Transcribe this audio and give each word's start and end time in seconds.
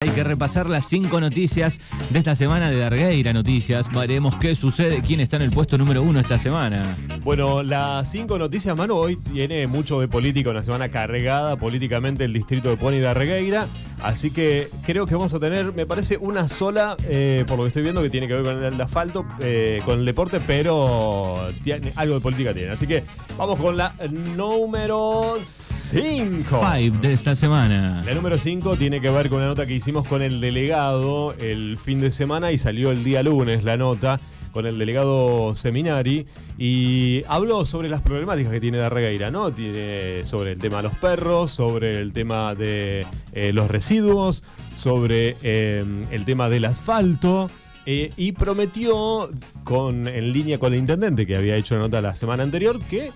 Hay 0.00 0.10
que 0.10 0.22
repasar 0.22 0.70
las 0.70 0.88
cinco 0.88 1.20
noticias 1.20 1.80
de 2.10 2.20
esta 2.20 2.36
semana 2.36 2.70
de 2.70 2.78
Dargueira 2.78 3.32
Noticias. 3.32 3.90
Veremos 3.92 4.36
qué 4.36 4.54
sucede, 4.54 5.02
quién 5.04 5.18
está 5.18 5.38
en 5.38 5.42
el 5.42 5.50
puesto 5.50 5.76
número 5.76 6.04
uno 6.04 6.20
esta 6.20 6.38
semana. 6.38 6.84
Bueno, 7.24 7.64
las 7.64 8.08
cinco 8.08 8.38
noticias, 8.38 8.76
mano, 8.76 8.94
hoy 8.94 9.16
tiene 9.16 9.66
mucho 9.66 10.00
de 10.00 10.06
política, 10.06 10.50
una 10.50 10.62
semana 10.62 10.88
cargada 10.88 11.56
políticamente 11.56 12.22
el 12.22 12.32
distrito 12.32 12.68
de 12.68 12.76
Pony 12.76 13.00
de. 13.00 13.66
Así 14.02 14.30
que 14.30 14.68
creo 14.84 15.06
que 15.06 15.14
vamos 15.14 15.34
a 15.34 15.40
tener, 15.40 15.72
me 15.72 15.86
parece, 15.86 16.16
una 16.16 16.48
sola, 16.48 16.96
eh, 17.08 17.44
por 17.46 17.56
lo 17.56 17.64
que 17.64 17.68
estoy 17.68 17.82
viendo, 17.82 18.02
que 18.02 18.10
tiene 18.10 18.28
que 18.28 18.34
ver 18.34 18.42
con 18.42 18.64
el 18.64 18.80
asfalto, 18.80 19.24
eh, 19.40 19.80
con 19.84 19.98
el 20.00 20.04
deporte, 20.04 20.40
pero 20.46 21.48
tiene, 21.62 21.92
algo 21.96 22.14
de 22.14 22.20
política 22.20 22.54
tiene. 22.54 22.70
Así 22.70 22.86
que 22.86 23.04
vamos 23.36 23.58
con 23.58 23.76
la 23.76 23.94
número 24.36 25.36
5. 25.42 26.60
Five 26.60 26.98
de 26.98 27.12
esta 27.12 27.34
semana. 27.34 28.02
La 28.04 28.14
número 28.14 28.38
5 28.38 28.76
tiene 28.76 29.00
que 29.00 29.10
ver 29.10 29.28
con 29.28 29.40
la 29.40 29.46
nota 29.46 29.66
que 29.66 29.74
hicimos 29.74 30.06
con 30.06 30.22
el 30.22 30.40
delegado 30.40 31.34
el 31.34 31.76
fin 31.78 32.00
de 32.00 32.10
semana 32.10 32.52
y 32.52 32.58
salió 32.58 32.90
el 32.90 33.04
día 33.04 33.22
lunes 33.22 33.64
la 33.64 33.76
nota 33.76 34.20
con 34.52 34.66
el 34.66 34.78
delegado 34.78 35.54
Seminari 35.54 36.26
y 36.58 37.22
habló 37.28 37.64
sobre 37.64 37.88
las 37.88 38.02
problemáticas 38.02 38.52
que 38.52 38.60
tiene 38.60 38.78
Darregueira, 38.78 39.30
¿no? 39.30 39.52
Tiene 39.52 40.24
sobre 40.24 40.52
el 40.52 40.58
tema 40.58 40.78
de 40.78 40.84
los 40.84 40.94
perros, 40.94 41.50
sobre 41.50 42.00
el 42.00 42.12
tema 42.12 42.54
de 42.54 43.06
eh, 43.32 43.52
los 43.52 43.68
residuos, 43.70 44.42
sobre 44.76 45.36
eh, 45.42 45.84
el 46.10 46.24
tema 46.24 46.48
del 46.48 46.64
asfalto. 46.64 47.50
eh, 47.90 48.12
y 48.18 48.32
prometió, 48.32 49.30
con, 49.64 50.06
en 50.08 50.32
línea 50.32 50.58
con 50.58 50.74
el 50.74 50.80
intendente 50.80 51.26
que 51.26 51.36
había 51.36 51.56
hecho 51.56 51.74
la 51.74 51.80
nota 51.82 52.02
la 52.02 52.14
semana 52.14 52.42
anterior, 52.42 52.78
que 52.90 53.12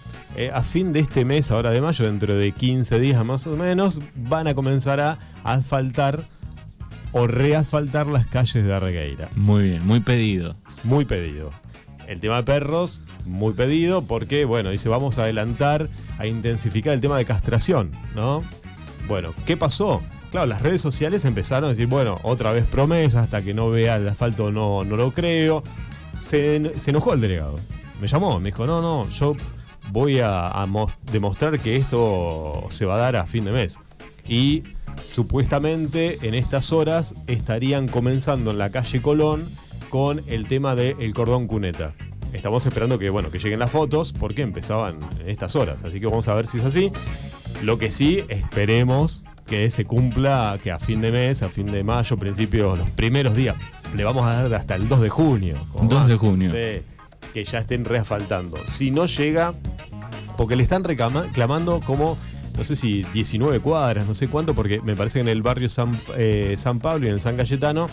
a 0.50 0.62
fin 0.62 0.94
de 0.94 1.00
este 1.00 1.26
mes, 1.26 1.50
ahora 1.50 1.72
de 1.72 1.82
mayo, 1.82 2.06
dentro 2.06 2.34
de 2.34 2.52
15 2.52 2.98
días 2.98 3.22
más 3.22 3.46
o 3.46 3.54
menos, 3.54 4.00
van 4.14 4.46
a 4.46 4.54
comenzar 4.54 4.98
a 4.98 5.18
asfaltar 5.44 6.24
o 7.12 7.26
reasfaltar 7.26 8.06
las 8.06 8.26
calles 8.26 8.64
de 8.64 8.72
Arregueira. 8.74 9.28
Muy 9.36 9.62
bien, 9.64 9.86
muy 9.86 10.00
pedido. 10.00 10.56
Muy 10.84 11.04
pedido. 11.04 11.50
El 12.06 12.20
tema 12.20 12.36
de 12.38 12.42
perros, 12.42 13.04
muy 13.26 13.54
pedido, 13.54 14.02
porque, 14.02 14.44
bueno, 14.44 14.70
dice, 14.70 14.88
vamos 14.88 15.18
a 15.18 15.22
adelantar, 15.22 15.88
a 16.18 16.26
intensificar 16.26 16.92
el 16.94 17.00
tema 17.00 17.16
de 17.16 17.24
castración, 17.24 17.90
¿no? 18.14 18.42
Bueno, 19.08 19.32
¿qué 19.46 19.56
pasó? 19.56 20.02
Claro, 20.30 20.46
las 20.46 20.62
redes 20.62 20.80
sociales 20.80 21.24
empezaron 21.24 21.66
a 21.66 21.68
decir, 21.70 21.86
bueno, 21.86 22.18
otra 22.22 22.52
vez 22.52 22.66
promesa, 22.66 23.20
hasta 23.20 23.42
que 23.42 23.52
no 23.54 23.70
vea 23.70 23.96
el 23.96 24.08
asfalto 24.08 24.50
no, 24.50 24.84
no 24.84 24.96
lo 24.96 25.12
creo. 25.12 25.62
Se, 26.20 26.78
se 26.78 26.90
enojó 26.90 27.12
el 27.12 27.20
delegado. 27.20 27.58
Me 28.00 28.06
llamó, 28.08 28.38
me 28.40 28.46
dijo, 28.46 28.66
no, 28.66 28.80
no, 28.80 29.08
yo 29.10 29.36
voy 29.90 30.20
a, 30.20 30.48
a 30.48 30.66
mos- 30.66 30.94
demostrar 31.12 31.58
que 31.60 31.76
esto 31.76 32.66
se 32.70 32.84
va 32.86 32.94
a 32.94 32.98
dar 32.98 33.16
a 33.16 33.26
fin 33.26 33.44
de 33.44 33.52
mes. 33.52 33.78
Y 34.26 34.62
supuestamente 35.02 36.18
en 36.26 36.34
estas 36.34 36.72
horas 36.72 37.14
estarían 37.26 37.88
comenzando 37.88 38.50
en 38.50 38.58
la 38.58 38.70
calle 38.70 39.00
Colón 39.02 39.44
con 39.88 40.22
el 40.26 40.48
tema 40.48 40.74
del 40.74 41.12
cordón 41.14 41.46
cuneta. 41.46 41.92
Estamos 42.32 42.64
esperando 42.64 42.98
que, 42.98 43.10
bueno, 43.10 43.30
que 43.30 43.38
lleguen 43.38 43.58
las 43.58 43.70
fotos 43.70 44.12
porque 44.12 44.42
empezaban 44.42 44.98
en 45.20 45.28
estas 45.28 45.54
horas. 45.54 45.84
Así 45.84 46.00
que 46.00 46.06
vamos 46.06 46.28
a 46.28 46.34
ver 46.34 46.46
si 46.46 46.58
es 46.58 46.64
así. 46.64 46.90
Lo 47.62 47.78
que 47.78 47.92
sí, 47.92 48.24
esperemos 48.28 49.22
que 49.46 49.68
se 49.70 49.84
cumpla, 49.84 50.58
que 50.62 50.70
a 50.72 50.78
fin 50.78 51.00
de 51.02 51.12
mes, 51.12 51.42
a 51.42 51.48
fin 51.50 51.66
de 51.66 51.84
mayo, 51.84 52.16
principios, 52.16 52.78
los 52.78 52.88
primeros 52.90 53.34
días, 53.36 53.56
le 53.94 54.04
vamos 54.04 54.24
a 54.24 54.42
dar 54.42 54.54
hasta 54.54 54.76
el 54.76 54.88
2 54.88 55.00
de 55.02 55.08
junio. 55.10 55.56
como 55.72 55.88
2 55.90 56.08
de 56.08 56.16
junio. 56.16 56.50
Sí, 56.52 56.80
que 57.34 57.44
ya 57.44 57.58
estén 57.58 57.84
reasfaltando. 57.84 58.56
Si 58.66 58.90
no 58.90 59.04
llega, 59.04 59.52
porque 60.38 60.56
le 60.56 60.62
están 60.62 60.84
reclama- 60.84 61.24
reclamando 61.24 61.80
como, 61.80 62.16
no 62.56 62.64
sé 62.64 62.76
si 62.76 63.04
19 63.14 63.60
cuadras, 63.60 64.06
no 64.06 64.14
sé 64.14 64.28
cuánto, 64.28 64.54
porque 64.54 64.80
me 64.82 64.94
parece 64.94 65.18
que 65.18 65.22
en 65.22 65.28
el 65.28 65.42
barrio 65.42 65.68
San, 65.68 65.92
eh, 66.16 66.54
San 66.58 66.78
Pablo 66.80 67.06
y 67.06 67.08
en 67.08 67.14
el 67.14 67.20
San 67.20 67.36
Cayetano, 67.36 67.88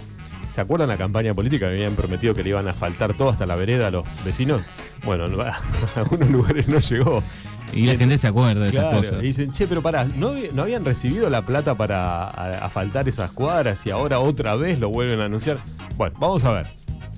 ¿se 0.51 0.61
acuerdan 0.61 0.89
la 0.89 0.97
campaña 0.97 1.33
política 1.33 1.67
que 1.67 1.73
habían 1.73 1.95
prometido 1.95 2.33
que 2.35 2.43
le 2.43 2.49
iban 2.49 2.67
a 2.67 2.71
asfaltar 2.71 3.13
todo 3.15 3.29
hasta 3.29 3.45
la 3.45 3.55
vereda 3.55 3.87
a 3.87 3.91
los 3.91 4.05
vecinos? 4.25 4.61
Bueno, 5.05 5.27
no- 5.27 5.41
a 5.43 5.59
algunos 5.95 6.29
lugares 6.29 6.67
no 6.67 6.79
llegó. 6.79 7.23
Y 7.71 7.85
la 7.85 7.95
gente 7.97 8.17
se 8.17 8.25
acuerda 8.27 8.63
de 8.63 8.69
esas 8.69 8.95
cosas. 8.95 9.17
y 9.21 9.27
dicen, 9.27 9.51
che, 9.51 9.67
pero 9.67 9.83
pará, 9.83 10.03
¿no, 10.03 10.31
no 10.53 10.63
habían 10.63 10.83
recibido 10.83 11.29
la 11.29 11.45
plata 11.45 11.75
para 11.75 12.29
asfaltar 12.65 13.07
esas 13.07 13.31
cuadras 13.31 13.85
y 13.85 13.91
ahora 13.91 14.19
otra 14.19 14.55
vez 14.55 14.79
lo 14.79 14.89
vuelven 14.89 15.21
a 15.21 15.25
anunciar? 15.25 15.57
Bueno, 15.95 16.15
vamos 16.19 16.43
a 16.45 16.51
ver. 16.51 16.67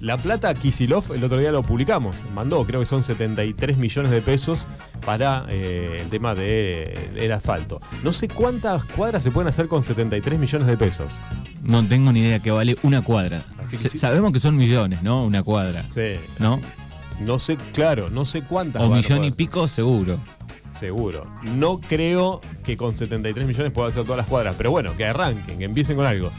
La 0.02 0.18
plata 0.18 0.52
Kisilov, 0.56 1.14
el 1.14 1.24
otro 1.24 1.38
día 1.38 1.52
lo 1.52 1.62
publicamos, 1.62 2.24
mandó, 2.34 2.66
creo 2.66 2.80
que 2.80 2.88
son 2.88 3.04
73 3.04 3.78
millones 3.78 4.12
de 4.12 4.22
pesos 4.24 4.68
para 5.06 5.46
eh, 5.50 6.00
el 6.02 6.10
tema 6.10 6.34
del 6.34 6.92
de, 7.14 7.26
el 7.26 7.32
asfalto. 7.32 7.80
No 8.04 8.12
sé 8.12 8.28
cuántas 8.28 8.84
cuadras 8.84 9.22
se 9.22 9.30
pueden 9.30 9.48
hacer 9.48 9.68
con 9.68 9.84
73 9.84 10.40
millones 10.40 10.68
de 10.68 10.76
pesos. 10.76 11.22
No 11.62 11.86
tengo 11.86 12.12
ni 12.12 12.22
idea 12.22 12.40
que 12.40 12.50
vale 12.50 12.78
una 12.82 13.04
cuadra. 13.04 13.44
Así 13.62 13.78
que. 13.78 13.90
Sabemos 14.00 14.34
que 14.34 14.40
son 14.40 14.58
millones, 14.58 15.04
¿no? 15.04 15.24
Una 15.24 15.44
cuadra. 15.44 15.88
Sí, 15.88 16.16
¿No? 16.40 16.56
así- 16.56 16.64
No 17.24 17.38
sé, 17.38 17.58
claro, 17.72 18.10
no 18.10 18.26
sé 18.26 18.42
cuántas. 18.42 18.82
O 18.82 18.90
millón 18.90 19.24
y 19.24 19.30
pico, 19.32 19.68
seguro. 19.68 20.18
Seguro. 20.74 21.28
No 21.44 21.80
creo 21.80 22.42
que 22.64 22.76
con 22.76 22.96
73 22.96 23.46
millones 23.48 23.72
pueda 23.72 23.90
hacer 23.90 24.02
todas 24.04 24.18
las 24.18 24.26
cuadras, 24.26 24.56
pero 24.58 24.72
bueno, 24.72 24.98
que 24.98 25.06
arranquen, 25.06 25.60
que 25.60 25.66
empiecen 25.66 25.96
con 25.96 26.08
algo. 26.08 26.32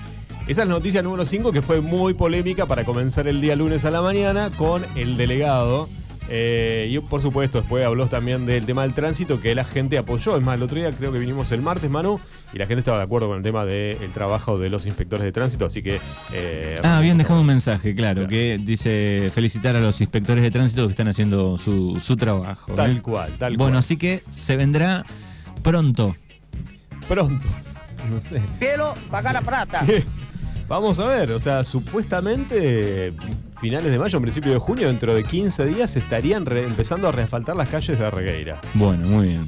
Esa 0.52 0.62
es 0.64 0.68
la 0.68 0.74
noticia 0.74 1.00
número 1.00 1.24
5 1.24 1.50
que 1.50 1.62
fue 1.62 1.80
muy 1.80 2.12
polémica 2.12 2.66
para 2.66 2.84
comenzar 2.84 3.26
el 3.26 3.40
día 3.40 3.56
lunes 3.56 3.86
a 3.86 3.90
la 3.90 4.02
mañana 4.02 4.50
con 4.50 4.82
el 4.96 5.16
delegado. 5.16 5.88
Eh, 6.28 6.88
y 6.90 6.98
por 7.00 7.22
supuesto, 7.22 7.60
después 7.62 7.82
habló 7.86 8.06
también 8.06 8.44
del 8.44 8.66
tema 8.66 8.82
del 8.82 8.92
tránsito 8.92 9.40
que 9.40 9.54
la 9.54 9.64
gente 9.64 9.96
apoyó. 9.96 10.36
Es 10.36 10.42
más, 10.44 10.56
el 10.56 10.62
otro 10.62 10.76
día 10.76 10.90
creo 10.92 11.10
que 11.10 11.18
vinimos 11.18 11.50
el 11.52 11.62
martes, 11.62 11.90
Manu, 11.90 12.20
y 12.52 12.58
la 12.58 12.66
gente 12.66 12.80
estaba 12.80 12.98
de 12.98 13.04
acuerdo 13.04 13.28
con 13.28 13.38
el 13.38 13.42
tema 13.42 13.64
del 13.64 13.96
trabajo 14.12 14.58
de 14.58 14.68
los 14.68 14.84
inspectores 14.84 15.24
de 15.24 15.32
tránsito. 15.32 15.64
Así 15.64 15.82
que. 15.82 15.98
eh, 16.34 16.78
Ah, 16.82 16.98
habían 16.98 17.16
dejado 17.16 17.40
un 17.40 17.46
mensaje, 17.46 17.94
claro, 17.94 18.16
Claro. 18.20 18.28
que 18.28 18.60
dice 18.62 19.30
felicitar 19.34 19.74
a 19.74 19.80
los 19.80 20.02
inspectores 20.02 20.42
de 20.42 20.50
tránsito 20.50 20.86
que 20.86 20.90
están 20.92 21.08
haciendo 21.08 21.56
su, 21.56 21.98
su 21.98 22.14
trabajo. 22.16 22.74
Tal 22.74 22.98
¿eh? 22.98 23.02
cual, 23.02 23.32
tal 23.38 23.56
Bueno, 23.56 23.72
cual. 23.72 23.78
así 23.78 23.96
que 23.96 24.22
se 24.30 24.56
vendrá 24.56 25.06
pronto. 25.62 26.14
Pronto. 27.08 27.48
No 28.10 28.20
sé. 28.20 28.42
cielo, 28.58 28.94
pagar 29.12 29.32
la 29.32 29.42
plata. 29.42 29.84
Vamos 30.72 30.98
a 31.00 31.04
ver, 31.04 31.32
o 31.32 31.38
sea, 31.38 31.64
supuestamente 31.64 33.12
finales 33.60 33.92
de 33.92 33.98
mayo, 33.98 34.18
principio 34.22 34.52
de 34.52 34.58
junio, 34.58 34.86
dentro 34.86 35.14
de 35.14 35.22
15 35.22 35.66
días 35.66 35.94
estarían 35.96 36.46
empezando 36.50 37.08
a 37.08 37.12
reasfaltar 37.12 37.54
las 37.54 37.68
calles 37.68 37.98
de 37.98 38.10
Regueira. 38.10 38.58
Bueno, 38.72 39.06
muy 39.06 39.28
bien. 39.28 39.46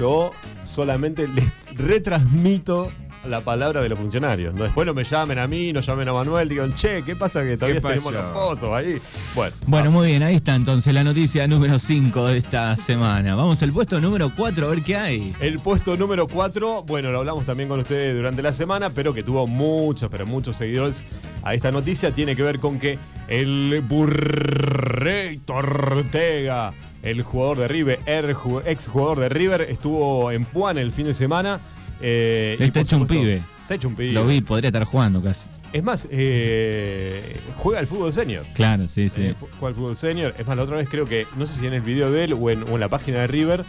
Yo 0.00 0.32
solamente 0.64 1.28
les 1.28 1.44
retransmito 1.76 2.90
la 3.26 3.40
palabra 3.40 3.82
de 3.82 3.88
los 3.88 3.98
funcionarios. 3.98 4.54
No, 4.54 4.64
después 4.64 4.86
no 4.86 4.94
me 4.94 5.04
llamen 5.04 5.38
a 5.38 5.46
mí, 5.46 5.72
no 5.72 5.80
llamen 5.80 6.08
a 6.08 6.12
Manuel, 6.12 6.48
digan, 6.48 6.74
che, 6.74 7.02
¿qué 7.02 7.16
pasa 7.16 7.42
que 7.42 7.56
todavía 7.56 7.80
¿Qué 7.80 7.86
tenemos 7.88 8.12
los 8.12 8.22
pozos 8.26 8.70
ahí? 8.72 8.98
Bueno, 9.34 9.56
Bueno, 9.66 9.90
muy 9.90 10.08
bien, 10.08 10.22
ahí 10.22 10.36
está 10.36 10.54
entonces 10.54 10.92
la 10.94 11.04
noticia 11.04 11.46
número 11.48 11.78
5 11.78 12.26
de 12.26 12.38
esta 12.38 12.76
semana. 12.76 13.34
Vamos 13.34 13.62
al 13.62 13.72
puesto 13.72 14.00
número 14.00 14.30
4 14.36 14.66
a 14.66 14.70
ver 14.70 14.82
qué 14.82 14.96
hay. 14.96 15.34
El 15.40 15.58
puesto 15.58 15.96
número 15.96 16.26
4, 16.28 16.84
bueno, 16.84 17.10
lo 17.12 17.18
hablamos 17.18 17.44
también 17.44 17.68
con 17.68 17.80
ustedes 17.80 18.14
durante 18.14 18.42
la 18.42 18.52
semana, 18.52 18.90
pero 18.90 19.12
que 19.14 19.22
tuvo 19.22 19.46
muchos, 19.46 20.08
pero 20.10 20.26
muchos 20.26 20.56
seguidores 20.56 21.04
a 21.42 21.54
esta 21.54 21.70
noticia, 21.70 22.10
tiene 22.12 22.34
que 22.36 22.42
ver 22.42 22.58
con 22.58 22.78
que 22.78 22.98
el 23.28 23.82
Burrito 23.86 25.54
Ortega, 25.54 26.72
el 27.02 27.22
jugador 27.22 27.58
de 27.58 27.68
River, 27.68 28.00
el 28.06 28.34
ju- 28.34 28.62
ex 28.64 28.88
jugador 28.88 29.20
de 29.20 29.28
River, 29.28 29.62
estuvo 29.62 30.30
en 30.32 30.44
Puan 30.44 30.78
el 30.78 30.92
fin 30.92 31.06
de 31.06 31.14
semana. 31.14 31.60
Eh, 32.00 32.56
Está 32.58 32.80
hecho 32.80 32.96
un 32.96 33.06
pibe. 33.06 33.42
Está 33.62 33.74
hecho 33.74 33.88
un 33.88 33.96
pibe. 33.96 34.12
Lo 34.12 34.26
vi, 34.26 34.40
podría 34.40 34.68
estar 34.68 34.84
jugando 34.84 35.22
casi. 35.22 35.46
Es 35.72 35.82
más, 35.82 36.08
eh, 36.10 37.38
juega 37.56 37.80
al 37.80 37.86
fútbol 37.86 38.12
senior. 38.12 38.44
Claro, 38.54 38.86
sí, 38.88 39.08
sí. 39.08 39.26
Eh, 39.26 39.34
juega 39.58 39.68
al 39.68 39.74
fútbol 39.74 39.96
senior. 39.96 40.34
Es 40.38 40.46
más, 40.46 40.56
la 40.56 40.62
otra 40.62 40.76
vez 40.76 40.88
creo 40.88 41.04
que, 41.04 41.26
no 41.36 41.46
sé 41.46 41.58
si 41.58 41.66
en 41.66 41.74
el 41.74 41.82
video 41.82 42.10
de 42.10 42.24
él 42.24 42.32
o 42.32 42.50
en, 42.50 42.62
o 42.62 42.74
en 42.74 42.80
la 42.80 42.88
página 42.88 43.18
de 43.20 43.26
River, 43.26 43.64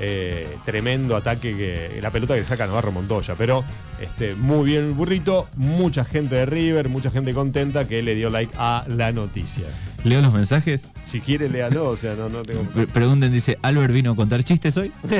eh, 0.00 0.56
tremendo 0.64 1.16
ataque 1.16 1.56
que 1.56 2.00
la 2.00 2.10
pelota 2.10 2.34
que 2.34 2.44
saca 2.44 2.66
Navarro 2.66 2.92
Montoya. 2.92 3.34
Pero 3.36 3.64
este, 4.00 4.34
muy 4.34 4.64
bien 4.64 4.84
el 4.86 4.92
burrito, 4.92 5.48
mucha 5.56 6.04
gente 6.04 6.34
de 6.34 6.46
River, 6.46 6.88
mucha 6.88 7.10
gente 7.10 7.34
contenta 7.34 7.86
que 7.86 8.02
le 8.02 8.14
dio 8.14 8.30
like 8.30 8.52
a 8.58 8.84
la 8.88 9.12
noticia. 9.12 9.66
Leo 10.04 10.20
los 10.20 10.32
mensajes. 10.34 10.82
Si 11.02 11.20
quiere, 11.20 11.48
léalo, 11.48 11.88
o 11.88 11.96
sea, 11.96 12.14
no, 12.14 12.28
no 12.28 12.42
tengo. 12.42 12.62
Pre- 12.64 12.86
Pregunten, 12.88 13.32
dice, 13.32 13.58
¿Albert 13.62 13.92
vino 13.92 14.10
a 14.12 14.16
contar 14.16 14.42
chistes 14.42 14.76
hoy? 14.76 14.90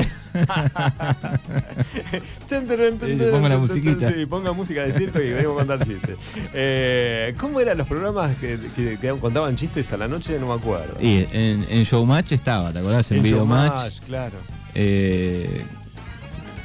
ponga 3.31 3.49
la 3.49 3.57
musiquita. 3.57 4.11
Sí, 4.11 4.25
ponga 4.25 4.51
música 4.53 4.83
de 4.83 4.93
circo 4.93 5.19
y 5.21 5.31
venimos 5.31 5.55
a 5.61 5.65
contar 5.65 5.87
chistes. 5.87 6.17
Eh, 6.53 7.33
¿Cómo 7.39 7.59
eran 7.59 7.77
los 7.77 7.87
programas 7.87 8.35
que, 8.37 8.59
que- 8.75 8.97
que 8.99 9.09
contaban 9.19 9.55
chistes 9.55 9.91
a 9.93 9.97
la 9.97 10.07
noche? 10.07 10.37
No 10.39 10.47
me 10.47 10.53
acuerdo. 10.53 10.95
Y 11.01 11.25
en, 11.31 11.65
en 11.69 11.83
Showmatch 11.83 12.31
estaba, 12.33 12.71
¿te 12.71 12.79
acordás? 12.79 13.09
En 13.11 13.17
El 13.17 13.23
Videomatch. 13.23 13.71
Showmatch, 13.73 13.99
claro. 14.01 14.35
eh, 14.75 15.63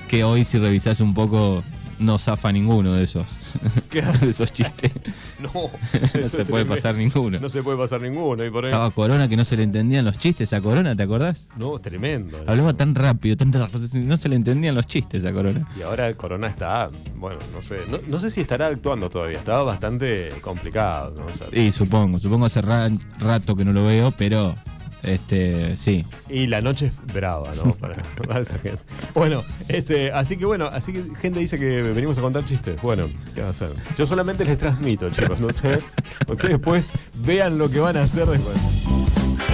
que 0.09 0.25
hoy 0.25 0.44
si 0.44 0.59
revisás 0.59 1.00
un 1.00 1.15
poco 1.15 1.62
no 1.99 2.19
zafa 2.19 2.53
ninguno 2.53 2.93
de 2.95 3.05
esos, 3.05 3.27
de 4.21 4.31
esos 4.31 4.53
chistes. 4.53 4.93
No, 5.41 5.50
No 5.53 5.69
se 5.71 6.45
puede 6.45 6.65
tremendo. 6.65 6.75
pasar 6.75 6.95
ninguno. 6.97 7.39
No 7.39 7.49
se 7.49 7.62
puede 7.62 7.79
pasar 7.79 8.00
ninguno. 8.00 8.45
Y 8.45 8.50
por 8.50 8.65
ahí- 8.65 8.71
Estaba 8.71 8.91
Corona 8.91 9.29
que 9.29 9.37
no 9.37 9.45
se 9.45 9.56
le 9.56 9.62
entendían 9.62 10.05
los 10.05 10.19
chistes 10.19 10.53
a 10.53 10.61
Corona, 10.61 10.97
¿te 10.97 11.05
acordás? 11.05 11.47
No, 11.56 11.79
tremendo. 11.79 12.39
eso. 12.41 12.50
Hablaba 12.50 12.73
tan 12.75 12.95
rápido, 12.97 13.37
tan 13.37 13.53
no 13.53 14.17
se 14.17 14.29
le 14.29 14.35
entendían 14.37 14.75
los 14.75 14.87
chistes 14.89 15.25
a 15.25 15.33
Corona. 15.33 15.69
Y 15.79 15.83
ahora 15.83 16.12
Corona 16.15 16.49
está, 16.49 16.91
bueno, 17.15 17.39
no 17.55 17.62
sé, 17.62 17.77
no, 17.89 17.99
no 18.09 18.19
sé 18.19 18.31
si 18.31 18.41
estará 18.41 18.67
actuando 18.67 19.09
todavía, 19.11 19.39
estaba 19.39 19.62
bastante 19.62 20.31
complicado. 20.41 21.15
¿no? 21.17 21.25
O 21.27 21.51
sea, 21.53 21.61
Y 21.62 21.71
supongo, 21.71 22.19
supongo 22.19 22.47
hace 22.47 22.61
ra- 22.61 22.91
rato 23.21 23.55
que 23.55 23.65
no 23.65 23.73
lo 23.73 23.85
veo, 23.85 24.11
pero 24.11 24.56
este 25.03 25.77
sí. 25.77 26.05
Y 26.29 26.47
la 26.47 26.61
noche 26.61 26.87
es 26.87 27.15
brava, 27.15 27.50
¿no? 27.55 27.73
Para, 27.79 28.03
para 28.27 28.41
esa 28.41 28.59
gente. 28.59 28.81
Bueno, 29.15 29.43
este, 29.69 30.12
así 30.12 30.37
que 30.37 30.45
bueno, 30.45 30.67
así 30.67 30.93
que 30.93 31.05
gente 31.21 31.41
dice 31.41 31.59
que 31.59 31.83
venimos 31.83 32.19
a 32.19 32.21
contar 32.21 32.45
chistes. 32.45 32.81
Bueno, 32.83 33.09
¿qué 33.35 33.41
va 33.43 33.49
a 33.49 33.50
hacer? 33.50 33.71
Yo 33.97 34.06
solamente 34.06 34.45
les 34.45 34.59
transmito, 34.59 35.11
chicos, 35.11 35.41
no 35.41 35.53
sé. 35.53 35.79
Ustedes 36.27 36.55
después 36.55 36.93
vean 37.25 37.59
lo 37.59 37.71
que 37.71 37.81
van 37.81 37.97
a 37.97 38.03
hacer 38.03 38.27
después. 38.27 38.56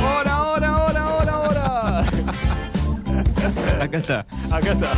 ¡Hora, 0.02 0.42
hora, 0.44 0.84
hora, 0.84 1.14
hora, 1.14 1.38
hora! 1.40 2.04
Acá 3.80 3.96
está. 3.98 4.26
Acá 4.50 4.72
está. 4.72 4.92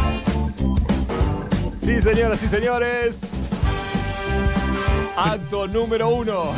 Sí, 1.74 2.00
señoras 2.00 2.42
y 2.42 2.48
señores. 2.48 3.50
Acto 5.16 5.66
número 5.66 6.08
uno. 6.08 6.52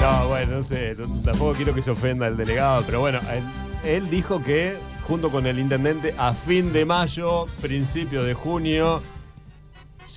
No, 0.00 0.28
bueno, 0.28 0.56
no 0.56 0.62
sé, 0.62 0.96
tampoco 1.24 1.52
quiero 1.52 1.74
que 1.74 1.82
se 1.82 1.90
ofenda 1.90 2.26
el 2.26 2.36
delegado, 2.36 2.82
pero 2.86 3.00
bueno, 3.00 3.18
él, 3.32 3.42
él 3.84 4.10
dijo 4.10 4.42
que 4.42 4.76
junto 5.02 5.30
con 5.30 5.46
el 5.46 5.58
intendente 5.58 6.14
a 6.16 6.32
fin 6.32 6.72
de 6.72 6.84
mayo, 6.84 7.46
principio 7.60 8.22
de 8.22 8.32
junio, 8.32 9.02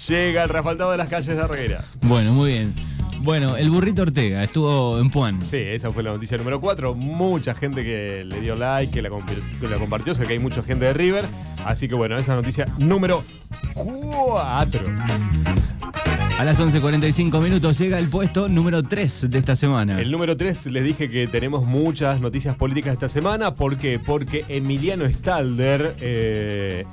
llega 0.07 0.43
el 0.43 0.49
refaltado 0.49 0.91
de 0.91 0.97
las 0.97 1.07
calles 1.07 1.35
de 1.35 1.41
Arreguera. 1.41 1.83
Bueno, 2.01 2.31
muy 2.31 2.51
bien. 2.51 2.73
Bueno, 3.19 3.55
el 3.55 3.69
burrito 3.69 4.01
Ortega 4.01 4.43
estuvo 4.43 4.99
en 4.99 5.09
Puan. 5.09 5.41
Sí, 5.41 5.57
esa 5.57 5.89
fue 5.91 6.03
la 6.03 6.11
noticia 6.11 6.37
número 6.37 6.59
4. 6.59 6.93
Mucha 6.93 7.55
gente 7.55 7.83
que 7.83 8.23
le 8.25 8.41
dio 8.41 8.55
like, 8.55 8.91
que 8.91 9.01
la, 9.01 9.09
que 9.59 9.67
la 9.67 9.77
compartió, 9.77 10.13
sé 10.13 10.25
que 10.25 10.33
hay 10.33 10.39
mucha 10.39 10.61
gente 10.61 10.85
de 10.85 10.93
River. 10.93 11.25
Así 11.65 11.87
que 11.87 11.95
bueno, 11.95 12.17
esa 12.17 12.35
noticia 12.35 12.65
número 12.77 13.23
4. 13.73 14.87
A 16.43 16.45
las 16.45 16.59
11.45 16.59 17.41
minutos 17.41 17.77
llega 17.77 17.97
el 17.97 18.09
puesto 18.09 18.49
número 18.49 18.83
3 18.83 19.31
de 19.31 19.39
esta 19.39 19.55
semana. 19.55 19.97
El 20.01 20.11
número 20.11 20.35
3 20.35 20.65
les 20.65 20.83
dije 20.83 21.09
que 21.09 21.25
tenemos 21.25 21.65
muchas 21.65 22.19
noticias 22.19 22.57
políticas 22.57 22.91
esta 22.91 23.07
semana. 23.07 23.55
¿Por 23.55 23.77
qué? 23.77 23.97
Porque 23.97 24.43
Emiliano 24.49 25.05
Stalder 25.05 25.95
eh, 26.01 26.83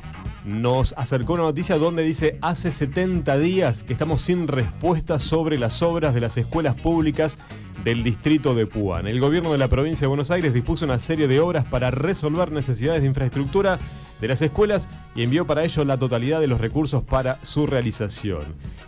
nos 0.44 0.94
acercó 0.96 1.32
una 1.32 1.42
noticia 1.42 1.78
donde 1.78 2.04
dice 2.04 2.38
hace 2.42 2.70
70 2.70 3.38
días 3.38 3.82
que 3.82 3.92
estamos 3.92 4.22
sin 4.22 4.46
respuesta 4.46 5.18
sobre 5.18 5.58
las 5.58 5.82
obras 5.82 6.14
de 6.14 6.20
las 6.20 6.36
escuelas 6.36 6.76
públicas 6.76 7.36
del 7.82 8.04
distrito 8.04 8.54
de 8.54 8.66
Puan. 8.66 9.08
El 9.08 9.18
gobierno 9.18 9.50
de 9.50 9.58
la 9.58 9.66
provincia 9.66 10.02
de 10.04 10.08
Buenos 10.10 10.30
Aires 10.30 10.54
dispuso 10.54 10.84
una 10.84 11.00
serie 11.00 11.26
de 11.26 11.40
obras 11.40 11.64
para 11.64 11.90
resolver 11.90 12.52
necesidades 12.52 13.00
de 13.00 13.08
infraestructura 13.08 13.80
de 14.20 14.28
las 14.28 14.42
escuelas 14.42 14.88
y 15.14 15.22
envió 15.22 15.46
para 15.46 15.64
ello 15.64 15.84
la 15.84 15.98
totalidad 15.98 16.40
de 16.40 16.46
los 16.46 16.60
recursos 16.60 17.02
para 17.02 17.38
su 17.42 17.66
realización. 17.66 18.42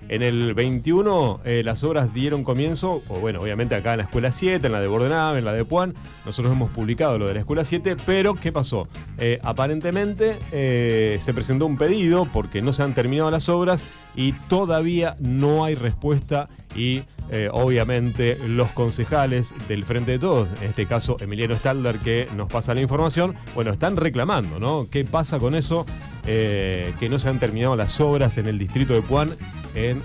En 0.08 0.22
el 0.22 0.54
21 0.54 1.40
eh, 1.44 1.62
las 1.64 1.84
obras 1.84 2.12
dieron 2.12 2.44
comienzo, 2.44 3.02
o 3.08 3.20
bueno, 3.20 3.40
obviamente 3.40 3.74
acá 3.74 3.92
en 3.92 3.98
la 3.98 4.04
escuela 4.04 4.32
7, 4.32 4.66
en 4.66 4.72
la 4.72 4.80
de 4.80 4.88
Bordenave, 4.88 5.38
en 5.38 5.44
la 5.44 5.52
de 5.52 5.64
Puan, 5.64 5.94
nosotros 6.26 6.52
hemos 6.52 6.70
publicado 6.70 7.18
lo 7.18 7.26
de 7.26 7.34
la 7.34 7.40
escuela 7.40 7.64
7, 7.64 7.96
pero 8.04 8.34
¿qué 8.34 8.52
pasó? 8.52 8.88
Eh, 9.18 9.38
aparentemente 9.42 10.36
eh, 10.52 11.18
se 11.20 11.32
presentó 11.32 11.66
un 11.66 11.78
pedido 11.78 12.26
porque 12.32 12.62
no 12.62 12.72
se 12.72 12.82
han 12.82 12.94
terminado 12.94 13.30
las 13.30 13.48
obras 13.48 13.84
y 14.14 14.32
todavía 14.32 15.16
no 15.20 15.64
hay 15.64 15.74
respuesta 15.74 16.48
y 16.76 17.02
eh, 17.30 17.48
obviamente 17.50 18.38
los 18.46 18.68
concejales 18.70 19.54
del 19.68 19.84
Frente 19.84 20.12
de 20.12 20.18
Todos, 20.18 20.48
en 20.60 20.68
este 20.68 20.86
caso 20.86 21.16
Emiliano 21.20 21.54
Stalder 21.54 21.96
que 21.98 22.28
nos 22.36 22.48
pasa 22.48 22.74
la 22.74 22.80
información, 22.80 23.34
bueno, 23.54 23.72
están 23.72 23.96
reclamando, 23.96 24.58
¿no? 24.58 24.86
¿Qué 24.90 25.04
pasa 25.04 25.38
con 25.38 25.54
eso? 25.54 25.86
Eh, 26.26 26.92
que 27.00 27.08
no 27.08 27.18
se 27.18 27.28
han 27.28 27.38
terminado 27.38 27.74
las 27.74 28.00
obras 28.00 28.38
en 28.38 28.46
el 28.46 28.58
distrito 28.58 28.94
de 28.94 29.02
Puan 29.02 29.30
en 29.74 30.00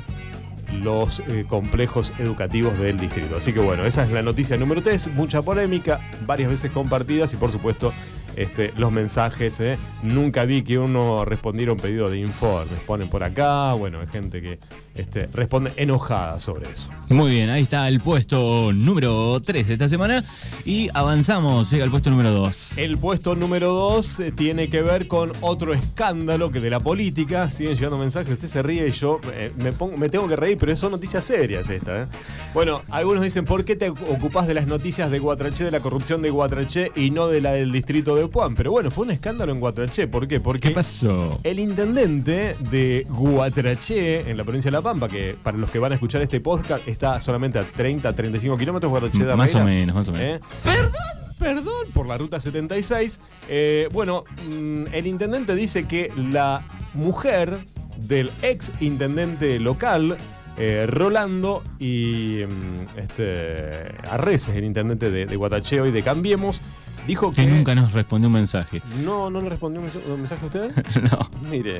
los 0.81 1.19
eh, 1.19 1.45
complejos 1.47 2.11
educativos 2.19 2.77
del 2.79 2.97
distrito. 2.97 3.37
Así 3.37 3.53
que 3.53 3.59
bueno, 3.59 3.85
esa 3.85 4.03
es 4.03 4.11
la 4.11 4.21
noticia 4.21 4.57
número 4.57 4.81
3, 4.81 5.13
mucha 5.13 5.41
polémica, 5.41 5.99
varias 6.25 6.49
veces 6.49 6.71
compartidas 6.71 7.33
y 7.33 7.37
por 7.37 7.51
supuesto 7.51 7.93
este, 8.37 8.71
los 8.77 8.91
mensajes. 8.91 9.59
¿eh? 9.59 9.77
Nunca 10.03 10.45
vi 10.45 10.61
que 10.63 10.77
uno 10.79 11.25
respondiera 11.25 11.73
un 11.73 11.79
pedido 11.79 12.09
de 12.09 12.19
informes. 12.19 12.79
Ponen 12.85 13.09
por 13.09 13.23
acá, 13.23 13.73
bueno, 13.73 13.99
hay 13.99 14.07
gente 14.07 14.41
que 14.41 14.59
este, 14.95 15.27
responde 15.33 15.71
enojada 15.77 16.39
sobre 16.39 16.69
eso. 16.71 16.89
Muy 17.09 17.31
bien, 17.31 17.49
ahí 17.49 17.63
está 17.63 17.87
el 17.87 17.99
puesto 17.99 18.71
número 18.73 19.39
3 19.41 19.67
de 19.67 19.73
esta 19.73 19.89
semana. 19.89 20.23
Y 20.65 20.89
avanzamos, 20.93 21.69
llega 21.71 21.83
el 21.85 21.91
puesto 21.91 22.09
número 22.09 22.31
2. 22.31 22.77
El 22.77 22.97
puesto 22.97 23.35
número 23.35 23.71
2 23.73 24.21
tiene 24.35 24.69
que 24.69 24.81
ver 24.81 25.07
con 25.07 25.31
otro 25.41 25.73
escándalo 25.73 26.51
que 26.51 26.59
de 26.59 26.69
la 26.69 26.79
política. 26.79 27.49
Siguen 27.51 27.75
llegando 27.75 27.97
mensajes, 27.97 28.33
usted 28.33 28.47
se 28.47 28.61
ríe 28.63 28.87
y 28.87 28.91
yo 28.91 29.19
eh, 29.33 29.51
me, 29.57 29.71
pongo- 29.73 29.97
me 29.97 30.09
tengo 30.09 30.27
que 30.27 30.35
reír, 30.35 30.57
pero 30.57 30.75
son 30.75 30.91
noticias 30.91 31.25
serias 31.25 31.69
estas. 31.69 32.05
¿eh? 32.05 32.09
Bueno, 32.53 32.81
algunos 32.89 33.23
dicen, 33.23 33.45
¿por 33.45 33.63
qué 33.65 33.75
te 33.75 33.89
ocupás 33.89 34.47
de 34.47 34.53
las 34.53 34.67
noticias 34.67 35.09
de 35.11 35.19
Guatraché, 35.19 35.63
de 35.63 35.71
la 35.71 35.79
corrupción 35.79 36.21
de 36.21 36.29
Guatraché 36.29 36.91
y 36.95 37.11
no 37.11 37.27
de 37.27 37.41
la 37.41 37.51
del 37.53 37.71
distrito 37.71 38.15
de 38.15 38.23
Pero 38.55 38.71
bueno, 38.71 38.91
fue 38.91 39.05
un 39.05 39.11
escándalo 39.11 39.51
en 39.51 39.59
Guatraché. 39.59 40.07
¿Por 40.07 40.27
qué? 40.27 40.39
Porque 40.39 40.69
¿Qué 40.69 40.73
pasó? 40.75 41.39
el 41.43 41.59
intendente 41.59 42.55
de 42.71 43.05
Guatraché, 43.09 44.29
en 44.29 44.37
la 44.37 44.43
provincia 44.43 44.69
de 44.69 44.77
La 44.77 44.81
Pampa, 44.81 45.07
que 45.07 45.35
para 45.41 45.57
los 45.57 45.71
que 45.71 45.79
van 45.79 45.91
a 45.91 45.95
escuchar 45.95 46.21
este 46.21 46.39
podcast 46.39 46.87
está 46.87 47.19
solamente 47.19 47.59
a 47.59 47.63
30, 47.63 48.13
35 48.13 48.57
kilómetros, 48.57 48.89
Guatraché 48.89 49.25
de 49.25 49.35
Más 49.35 49.55
o 49.55 49.63
menos, 49.63 49.95
más 49.95 50.07
o 50.07 50.11
menos. 50.11 50.37
¿Eh? 50.37 50.39
Perdón, 50.63 50.91
perdón, 51.39 51.85
por 51.93 52.07
la 52.07 52.17
ruta 52.17 52.39
76. 52.39 53.19
Eh, 53.49 53.87
bueno, 53.91 54.23
mm, 54.49 54.85
el 54.93 55.07
intendente 55.07 55.55
dice 55.55 55.85
que 55.85 56.11
la 56.15 56.61
mujer 56.93 57.57
del 57.97 58.29
ex 58.41 58.71
intendente 58.79 59.59
local, 59.59 60.17
eh, 60.57 60.85
Rolando, 60.87 61.63
y 61.79 62.41
mm, 62.47 62.99
este, 62.99 63.95
Arreces, 64.09 64.55
el 64.55 64.63
intendente 64.65 65.11
de, 65.11 65.25
de 65.25 65.35
Guatacheo 65.35 65.85
y 65.85 65.91
de 65.91 66.03
Cambiemos, 66.03 66.61
dijo 67.07 67.31
que. 67.31 67.37
Que 67.45 67.47
nunca 67.47 67.73
nos 67.73 67.93
respondió 67.93 68.27
un 68.27 68.33
mensaje. 68.33 68.81
No, 69.03 69.29
no 69.29 69.39
le 69.41 69.49
respondió 69.49 69.79
un 69.79 69.85
mensa- 69.87 69.99
un 70.07 70.17
mensaje 70.19 70.43
a 70.43 70.45
usted. 70.45 70.71
no. 71.11 71.49
Mire. 71.49 71.79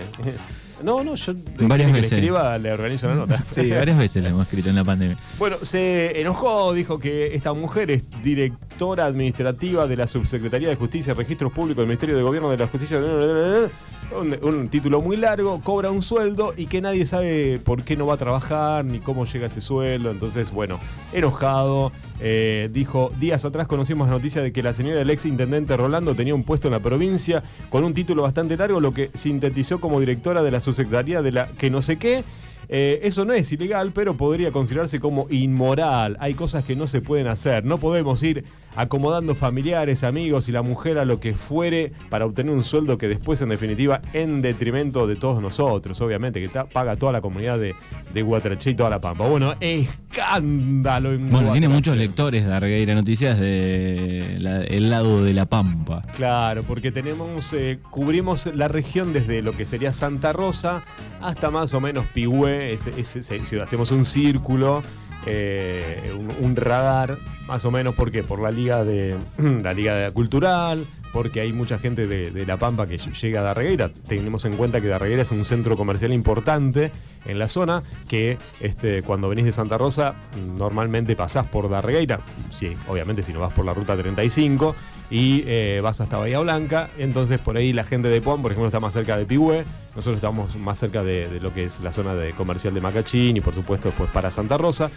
No, 0.84 1.04
no, 1.04 1.16
yo. 1.16 1.34
Varias 1.60 1.92
veces. 1.92 2.12
Le 2.12 2.18
escriba, 2.18 2.58
le 2.60 2.72
organizo 2.72 3.08
la 3.08 3.16
nota. 3.16 3.38
Sí, 3.38 3.70
varias 3.72 3.98
veces 3.98 4.22
la 4.24 4.30
hemos 4.30 4.44
escrito 4.48 4.70
en 4.70 4.76
la 4.76 4.84
pandemia. 4.86 5.18
Bueno, 5.40 5.58
se 5.64 6.20
enojó, 6.22 6.72
dijo 6.74 7.00
que 7.00 7.34
esta 7.34 7.52
mujer 7.54 7.90
es 7.92 8.04
directora 8.22 9.06
administrativa 9.06 9.88
de 9.88 9.98
la 9.98 10.06
Subsecretaría 10.08 10.70
de 10.70 10.76
Justicia 10.76 11.14
y 11.14 11.16
Registros 11.16 11.52
Públicos 11.52 11.78
del 11.82 11.88
Ministerio 11.88 12.16
de 12.16 12.22
Gobierno 12.24 12.50
de 12.52 12.58
la 12.58 12.68
Justicia. 12.68 13.00
Un, 13.00 14.38
un 14.42 14.70
título 14.70 15.02
muy 15.02 15.18
largo, 15.18 15.60
cobra 15.62 15.92
un 15.92 16.02
sueldo 16.02 16.54
y 16.56 16.68
que 16.68 16.80
nadie 16.80 17.06
sabe 17.06 17.60
por 17.60 17.84
qué 17.84 17.98
no 17.98 18.06
va 18.08 18.14
a 18.14 18.18
trabajar 18.18 18.86
ni 18.86 19.00
cómo 19.00 19.26
llega 19.26 19.48
ese 19.48 19.60
sueldo. 19.60 20.12
Entonces, 20.12 20.52
bueno, 20.52 20.80
enojado. 21.12 21.92
Eh, 22.19 22.69
dijo, 22.71 23.12
días 23.19 23.45
atrás 23.45 23.68
conocimos 23.68 24.07
la 24.07 24.16
noticia 24.16 24.42
de 24.42 24.52
que 24.52 24.64
la 24.64 24.74
señora 24.74 24.97
del 24.97 25.09
ex 25.09 25.26
intendente 25.26 25.78
Rolando 25.78 26.16
tenía 26.16 26.33
un 26.33 26.44
puesto 26.44 26.68
en 26.68 26.74
la 26.74 26.80
provincia 26.80 27.44
con 27.69 27.83
un 27.83 27.94
título 27.94 28.24
bastante 28.24 28.57
largo, 28.57 28.80
lo 28.80 28.92
que 28.92 29.09
sintetizó 29.14 29.80
como 29.80 30.00
directora 30.00 30.44
de 30.44 30.52
la 30.52 30.59
subsecretaría 30.59 31.21
de 31.21 31.31
la 31.31 31.47
que 31.47 31.69
no 31.69 31.81
sé 31.81 31.97
qué. 31.97 32.24
Eh, 32.69 33.00
eso 33.04 33.24
no 33.26 33.33
es 33.33 33.52
ilegal, 33.52 33.92
pero 33.94 34.14
podría 34.16 34.52
considerarse 34.52 35.00
como 35.00 35.28
inmoral. 35.30 36.18
Hay 36.19 36.33
cosas 36.33 36.64
que 36.66 36.76
no 36.76 36.88
se 36.88 37.02
pueden 37.02 37.28
hacer. 37.28 37.64
No 37.66 37.78
podemos 37.78 38.21
ir 38.24 38.44
acomodando 38.76 39.33
familiares, 39.36 40.04
amigos 40.04 40.50
y 40.50 40.52
la 40.52 40.62
mujer 40.62 40.97
a 41.00 41.06
lo 41.06 41.19
que 41.19 41.33
fuere 41.33 41.92
para 42.09 42.26
obtener 42.26 42.54
un 42.54 42.62
sueldo 42.64 42.97
que 42.97 43.07
después, 43.07 43.42
en 43.42 43.50
definitiva, 43.50 44.02
en 44.14 44.42
detrimento 44.42 45.07
de 45.07 45.16
todos 45.16 45.42
nosotros, 45.42 46.00
obviamente, 46.02 46.42
que 46.42 46.47
ta- 46.50 46.66
paga 46.66 46.95
toda 46.95 47.12
la 47.14 47.21
comunidad 47.21 47.57
de, 47.57 47.74
de 48.14 48.21
Guatraché 48.21 48.71
y 48.71 48.76
toda 48.76 48.90
la 48.92 49.00
Pampa. 49.02 49.26
Bueno, 49.28 49.56
escándalo 49.59 51.14
en 51.14 51.30
Bueno, 51.30 51.52
tiene 51.54 51.69
muchos 51.69 51.95
lectores 51.97 52.45
de 52.45 52.54
Argueira 52.54 52.94
Noticias 52.95 53.40
del 53.40 54.90
lado 54.90 55.24
de 55.24 55.33
la 55.33 55.45
Pampa. 55.45 56.02
Claro, 56.16 56.64
porque 56.64 56.92
tenemos, 56.92 57.54
eh, 57.54 57.80
cubrimos 57.90 58.45
la 58.47 58.68
región 58.68 59.14
desde 59.14 59.42
lo 59.42 59.54
que 59.54 59.66
sería 59.66 59.94
Santa 59.94 60.33
Rosa 60.33 60.83
hasta 61.21 61.50
más 61.50 61.74
o 61.74 61.81
menos 61.81 62.06
Pigüé, 62.14 62.56
hacemos 63.61 63.92
un 63.92 64.06
círculo, 64.06 64.83
eh, 65.26 66.14
un, 66.40 66.56
radar, 66.56 67.18
más 67.47 67.66
o 67.66 67.71
menos, 67.71 67.95
¿por 67.95 68.11
qué? 68.11 68.23
Por 68.23 68.42
la 68.42 68.52
liga 68.52 68.83
de 68.83 69.16
la 69.37 69.73
liga 69.73 70.09
cultural, 70.11 70.85
porque 71.11 71.42
hay 71.42 71.54
mucha 71.54 71.80
gente 71.80 72.07
de, 72.07 72.45
La 72.45 72.57
Pampa 72.57 72.85
que 72.85 72.97
llega 72.97 73.42
a 73.42 73.44
Darregueira. 73.44 73.90
Tenemos 74.07 74.45
en 74.45 74.56
cuenta 74.56 74.80
que 74.81 74.87
Darregueira 74.87 75.23
es 75.23 75.31
un 75.31 75.44
centro 75.44 75.76
comercial 75.76 76.14
importante 76.14 76.92
en 77.26 77.40
la 77.40 77.47
zona, 77.47 77.83
que 78.07 78.37
este, 78.61 79.02
cuando 79.04 79.28
venís 79.28 79.45
de 79.45 79.52
Santa 79.52 79.78
Rosa, 79.78 80.16
normalmente 80.57 81.16
pasás 81.16 81.45
por 81.47 81.69
Darregueira, 81.69 82.19
obviamente 82.87 83.23
si 83.23 83.33
no 83.33 83.40
vas 83.40 83.54
por 83.54 83.66
la 83.66 83.73
ruta 83.73 83.95
35, 83.95 84.76
y 85.09 85.44
eh, 85.45 85.80
vas 85.81 86.02
hasta 86.02 86.18
Bahía 86.18 86.40
Blanca. 86.40 86.90
Entonces 86.97 87.40
por 87.40 87.57
ahí 87.57 87.73
la 87.73 87.83
gente 87.83 88.09
de 88.09 88.21
Puan, 88.21 88.42
por 88.42 88.52
ejemplo, 88.52 88.68
está 88.68 88.80
más 88.80 88.94
cerca 88.94 89.18
de 89.18 89.26
Pigüé. 89.26 89.64
Nosotros 89.95 90.18
estamos 90.18 90.56
más 90.57 90.80
cerca 90.80 91.04
de, 91.04 91.40
lo 91.42 91.54
que 91.54 91.66
es 91.66 91.80
la 91.80 91.92
zona 91.92 92.14
de 92.14 92.31
comercial 92.31 92.73
de 92.73 92.81
Macachín 92.81 93.37
y 93.37 93.42
por 93.42 93.54
supuesto 93.54 93.92
pues 93.97 94.09
para 94.11 94.31
Santa 94.31 94.57
Rosa. 94.57 94.92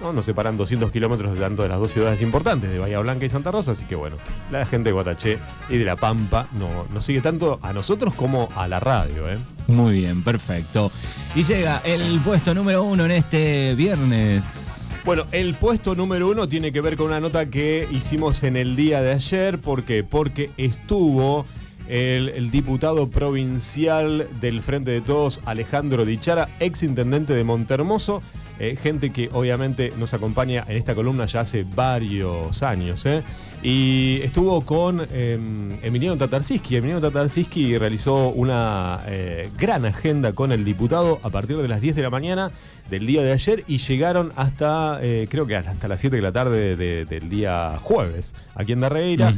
¿no? 0.00 0.12
Nos 0.12 0.26
separan 0.26 0.56
200 0.56 0.90
kilómetros 0.90 1.34
de 1.34 1.40
tanto 1.40 1.62
de 1.62 1.68
las 1.68 1.78
dos 1.78 1.92
ciudades 1.92 2.20
importantes, 2.20 2.70
de 2.70 2.78
Bahía 2.78 2.98
Blanca 2.98 3.26
y 3.26 3.30
Santa 3.30 3.52
Rosa, 3.52 3.72
así 3.72 3.84
que 3.84 3.94
bueno, 3.94 4.16
la 4.50 4.66
gente 4.66 4.88
de 4.88 4.92
Guataché 4.92 5.38
y 5.68 5.78
de 5.78 5.84
La 5.84 5.94
Pampa 5.94 6.48
no, 6.58 6.68
nos 6.92 7.04
sigue 7.04 7.20
tanto 7.20 7.60
a 7.62 7.72
nosotros 7.72 8.12
como 8.14 8.48
a 8.56 8.66
la 8.66 8.80
radio. 8.80 9.30
¿eh? 9.30 9.38
Muy 9.68 10.00
bien, 10.00 10.22
perfecto. 10.22 10.90
Y 11.36 11.44
llega 11.44 11.78
el 11.84 12.20
puesto 12.20 12.54
número 12.54 12.82
uno 12.82 13.04
en 13.04 13.12
este 13.12 13.74
viernes. 13.76 14.73
Bueno, 15.04 15.26
el 15.32 15.54
puesto 15.54 15.94
número 15.94 16.30
uno 16.30 16.48
tiene 16.48 16.72
que 16.72 16.80
ver 16.80 16.96
con 16.96 17.08
una 17.08 17.20
nota 17.20 17.44
que 17.44 17.86
hicimos 17.90 18.42
en 18.42 18.56
el 18.56 18.74
día 18.74 19.02
de 19.02 19.12
ayer. 19.12 19.58
¿Por 19.58 19.82
qué? 19.82 20.02
Porque 20.02 20.50
estuvo 20.56 21.44
el, 21.88 22.50
diputado 22.50 23.10
provincial 23.10 24.26
del 24.40 24.62
Frente 24.62 24.92
de 24.92 25.02
Todos, 25.02 25.42
Alejandro 25.44 26.06
Dichara, 26.06 26.48
ex 26.58 26.82
intendente 26.82 27.34
de 27.34 27.44
Montermoso. 27.44 28.22
eh, 28.58 28.78
gente 28.80 29.10
que 29.10 29.28
obviamente 29.32 29.92
nos 29.98 30.14
acompaña 30.14 30.64
en 30.68 30.76
esta 30.76 30.94
columna 30.94 31.26
ya 31.26 31.40
hace 31.40 31.64
varios 31.64 32.62
años. 32.62 33.04
¿eh? 33.04 33.22
Y 33.66 34.20
estuvo 34.22 34.60
con 34.60 35.06
eh, 35.10 35.38
Emiliano 35.82 36.18
Tatarsiski. 36.18 36.76
Emiliano 36.76 37.00
Tatarsiski 37.00 37.78
realizó 37.78 38.28
una 38.28 39.00
eh, 39.06 39.48
gran 39.58 39.86
agenda 39.86 40.32
con 40.32 40.52
el 40.52 40.66
diputado 40.66 41.18
a 41.22 41.30
partir 41.30 41.56
de 41.56 41.66
las 41.66 41.80
10 41.80 41.96
de 41.96 42.02
la 42.02 42.10
mañana 42.10 42.50
del 42.90 43.06
día 43.06 43.22
de 43.22 43.32
ayer 43.32 43.64
y 43.66 43.78
llegaron 43.78 44.32
hasta, 44.36 44.98
eh, 45.02 45.26
creo 45.30 45.46
que 45.46 45.56
hasta 45.56 45.88
las 45.88 45.98
7 45.98 46.16
de 46.16 46.20
la 46.22 46.32
tarde 46.32 46.76
de- 46.76 47.06
del 47.06 47.30
día 47.30 47.78
jueves, 47.80 48.34
aquí 48.54 48.72
en 48.72 48.80
Darreira, 48.80 49.32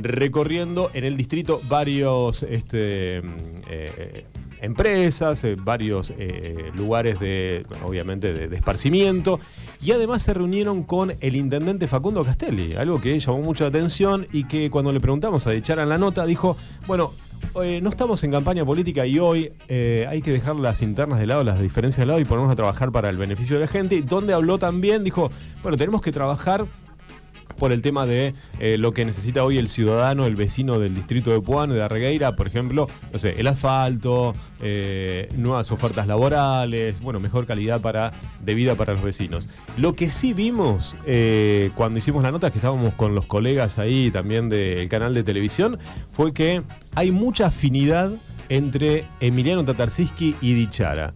recorriendo 0.00 0.88
en 0.94 1.02
el 1.02 1.16
distrito 1.16 1.60
varios 1.68 2.44
este, 2.44 3.20
mm, 3.20 3.28
eh, 3.68 4.24
empresas, 4.62 5.44
varios 5.58 6.12
eh, 6.16 6.70
lugares 6.74 7.20
de, 7.20 7.66
obviamente, 7.84 8.32
de, 8.32 8.48
de 8.48 8.56
esparcimiento. 8.56 9.40
Y 9.82 9.90
además 9.90 10.22
se 10.22 10.32
reunieron 10.32 10.84
con 10.84 11.12
el 11.20 11.36
intendente 11.36 11.88
Facundo 11.88 12.24
Castelli, 12.24 12.74
algo 12.74 13.00
que 13.00 13.18
llamó 13.18 13.38
mucha 13.40 13.66
atención 13.66 14.26
y 14.32 14.44
que 14.44 14.70
cuando 14.70 14.92
le 14.92 15.00
preguntamos 15.00 15.46
a 15.46 15.50
Dichara 15.50 15.82
en 15.82 15.88
la 15.88 15.98
nota 15.98 16.24
dijo, 16.24 16.56
bueno, 16.86 17.12
eh, 17.62 17.80
no 17.82 17.90
estamos 17.90 18.22
en 18.24 18.30
campaña 18.30 18.64
política 18.64 19.04
y 19.04 19.18
hoy 19.18 19.52
eh, 19.68 20.06
hay 20.08 20.22
que 20.22 20.32
dejar 20.32 20.56
las 20.56 20.80
internas 20.80 21.18
de 21.18 21.26
lado, 21.26 21.44
las 21.44 21.60
diferencias 21.60 21.98
de 21.98 22.06
lado 22.06 22.20
y 22.20 22.24
ponernos 22.24 22.50
a 22.52 22.56
trabajar 22.56 22.92
para 22.92 23.10
el 23.10 23.16
beneficio 23.16 23.56
de 23.56 23.62
la 23.62 23.66
gente. 23.66 24.00
Donde 24.02 24.32
habló 24.32 24.58
también, 24.58 25.04
dijo, 25.04 25.30
bueno, 25.62 25.76
tenemos 25.76 26.00
que 26.00 26.12
trabajar 26.12 26.64
por 27.62 27.70
el 27.70 27.80
tema 27.80 28.06
de 28.06 28.34
eh, 28.58 28.76
lo 28.76 28.90
que 28.90 29.04
necesita 29.04 29.44
hoy 29.44 29.56
el 29.56 29.68
ciudadano, 29.68 30.26
el 30.26 30.34
vecino 30.34 30.80
del 30.80 30.96
distrito 30.96 31.30
de 31.30 31.40
Puan, 31.40 31.70
de 31.70 31.80
Arregueira, 31.80 32.32
por 32.32 32.48
ejemplo, 32.48 32.88
no 33.12 33.18
sé, 33.20 33.36
el 33.38 33.46
asfalto, 33.46 34.34
eh, 34.60 35.28
nuevas 35.36 35.70
ofertas 35.70 36.08
laborales, 36.08 37.00
bueno, 37.00 37.20
mejor 37.20 37.46
calidad 37.46 37.80
para, 37.80 38.14
de 38.44 38.54
vida 38.54 38.74
para 38.74 38.94
los 38.94 39.04
vecinos. 39.04 39.48
Lo 39.76 39.92
que 39.92 40.10
sí 40.10 40.32
vimos 40.32 40.96
eh, 41.06 41.70
cuando 41.76 42.00
hicimos 42.00 42.24
la 42.24 42.32
nota, 42.32 42.50
que 42.50 42.58
estábamos 42.58 42.94
con 42.94 43.14
los 43.14 43.26
colegas 43.26 43.78
ahí 43.78 44.10
también 44.10 44.48
del 44.48 44.88
canal 44.88 45.14
de 45.14 45.22
televisión, 45.22 45.78
fue 46.10 46.32
que 46.32 46.62
hay 46.96 47.12
mucha 47.12 47.46
afinidad 47.46 48.10
entre 48.48 49.06
Emiliano 49.20 49.64
Tatarsiski 49.64 50.34
y 50.40 50.54
Dichara. 50.54 51.14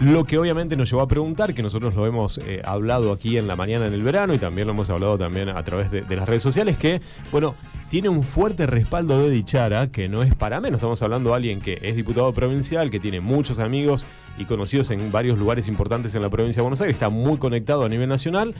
Lo 0.00 0.24
que 0.24 0.38
obviamente 0.38 0.76
nos 0.76 0.90
llevó 0.90 1.02
a 1.02 1.08
preguntar, 1.08 1.54
que 1.54 1.62
nosotros 1.62 1.94
lo 1.94 2.04
hemos 2.04 2.38
eh, 2.38 2.60
hablado 2.64 3.12
aquí 3.12 3.38
en 3.38 3.46
la 3.46 3.54
mañana 3.54 3.86
en 3.86 3.92
el 3.92 4.02
verano 4.02 4.34
y 4.34 4.38
también 4.38 4.66
lo 4.66 4.72
hemos 4.72 4.90
hablado 4.90 5.16
también 5.16 5.48
a 5.48 5.62
través 5.62 5.88
de, 5.90 6.02
las 6.16 6.28
redes 6.28 6.42
sociales, 6.42 6.76
que, 6.76 7.00
bueno, 7.30 7.54
tiene 7.90 8.08
un 8.08 8.24
fuerte 8.24 8.66
respaldo 8.66 9.22
de 9.22 9.30
Dichara, 9.30 9.92
que 9.92 10.08
no 10.08 10.24
es 10.24 10.34
para 10.34 10.60
menos. 10.60 10.78
Estamos 10.78 11.00
hablando 11.02 11.30
de 11.30 11.36
alguien 11.36 11.60
que 11.60 11.78
es 11.80 11.94
diputado 11.94 12.32
provincial, 12.32 12.90
que 12.90 12.98
tiene 12.98 13.20
muchos 13.20 13.60
amigos 13.60 14.04
y 14.36 14.46
conocidos 14.46 14.90
en 14.90 15.12
varios 15.12 15.38
lugares 15.38 15.68
importantes 15.68 16.12
en 16.16 16.22
la 16.22 16.28
provincia 16.28 16.60
de 16.60 16.64
Buenos 16.64 16.80
Aires, 16.80 16.96
está 16.96 17.08
muy 17.08 17.38
conectado 17.38 17.84
a 17.84 17.88
nivel 17.88 18.08
nacional, 18.08 18.52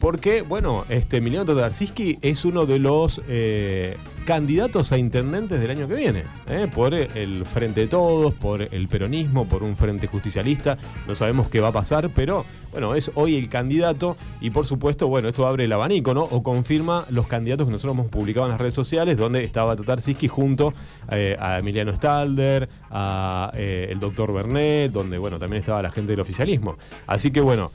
porque, 0.00 0.42
bueno, 0.42 0.84
este 0.88 1.18
Emiliano 1.18 1.44
Tatarsiski 1.44 2.18
es 2.20 2.44
uno 2.44 2.66
de 2.66 2.80
los 2.80 3.22
eh, 3.28 3.96
candidatos 4.24 4.92
a 4.92 4.98
intendentes 4.98 5.60
del 5.60 5.70
año 5.70 5.88
que 5.88 5.94
viene, 5.94 6.24
¿eh? 6.48 6.68
por 6.72 6.94
el 6.94 7.44
Frente 7.46 7.80
de 7.80 7.86
Todos, 7.88 8.34
por 8.34 8.62
el 8.62 8.88
peronismo, 8.88 9.46
por 9.46 9.62
un 9.62 9.76
Frente 9.76 10.06
Justicialista. 10.06 10.76
No 11.06 11.14
sabemos 11.14 11.48
qué 11.48 11.60
va 11.60 11.68
a 11.68 11.72
pasar, 11.72 12.10
pero 12.14 12.44
bueno, 12.72 12.94
es 12.94 13.10
hoy 13.14 13.36
el 13.36 13.48
candidato 13.48 14.16
y 14.40 14.50
por 14.50 14.66
supuesto, 14.66 15.08
bueno, 15.08 15.28
esto 15.28 15.46
abre 15.46 15.64
el 15.64 15.72
abanico, 15.72 16.14
¿no? 16.14 16.22
O 16.22 16.42
confirma 16.42 17.04
los 17.10 17.26
candidatos 17.26 17.66
que 17.66 17.72
nosotros 17.72 17.94
hemos 17.94 18.10
publicado 18.10 18.46
en 18.46 18.52
las 18.52 18.60
redes 18.60 18.74
sociales, 18.74 19.16
donde 19.16 19.42
estaba 19.42 19.74
Tatarsiski 19.74 20.28
junto 20.28 20.72
eh, 21.10 21.36
a 21.38 21.58
Emiliano 21.58 21.92
Stalder, 21.92 22.68
a 22.90 23.50
eh, 23.54 23.88
el 23.90 23.98
doctor 23.98 24.32
Bernet, 24.32 24.92
donde, 24.92 25.18
bueno, 25.18 25.38
también 25.38 25.60
estaba 25.60 25.82
la 25.82 25.90
gente 25.90 26.12
del 26.12 26.20
oficialismo. 26.20 26.76
Así 27.06 27.30
que, 27.30 27.40
bueno, 27.40 27.72